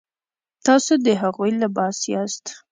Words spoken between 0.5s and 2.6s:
تاسو د هغوی لباس یاست.